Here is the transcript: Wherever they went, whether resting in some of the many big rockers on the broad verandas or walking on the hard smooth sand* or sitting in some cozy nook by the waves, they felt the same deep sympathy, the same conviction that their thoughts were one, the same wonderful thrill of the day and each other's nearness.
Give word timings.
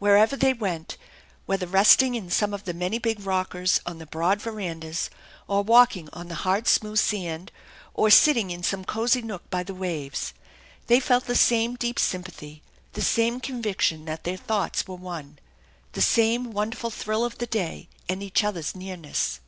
Wherever 0.00 0.34
they 0.34 0.52
went, 0.54 0.96
whether 1.46 1.64
resting 1.64 2.16
in 2.16 2.32
some 2.32 2.52
of 2.52 2.64
the 2.64 2.74
many 2.74 2.98
big 2.98 3.20
rockers 3.20 3.78
on 3.86 3.98
the 3.98 4.06
broad 4.06 4.42
verandas 4.42 5.08
or 5.46 5.62
walking 5.62 6.08
on 6.12 6.26
the 6.26 6.34
hard 6.42 6.66
smooth 6.66 6.98
sand* 6.98 7.52
or 7.94 8.10
sitting 8.10 8.50
in 8.50 8.64
some 8.64 8.84
cozy 8.84 9.22
nook 9.22 9.48
by 9.50 9.62
the 9.62 9.76
waves, 9.76 10.34
they 10.88 10.98
felt 10.98 11.26
the 11.26 11.36
same 11.36 11.76
deep 11.76 12.00
sympathy, 12.00 12.60
the 12.94 13.02
same 13.02 13.38
conviction 13.38 14.04
that 14.06 14.24
their 14.24 14.36
thoughts 14.36 14.84
were 14.88 14.96
one, 14.96 15.38
the 15.92 16.02
same 16.02 16.50
wonderful 16.50 16.90
thrill 16.90 17.24
of 17.24 17.38
the 17.38 17.46
day 17.46 17.88
and 18.08 18.20
each 18.20 18.42
other's 18.42 18.74
nearness. 18.74 19.38